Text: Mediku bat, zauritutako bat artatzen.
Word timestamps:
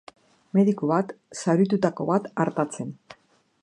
Mediku 0.57 0.89
bat, 0.93 1.13
zauritutako 1.43 2.11
bat 2.11 2.29
artatzen. 2.47 2.95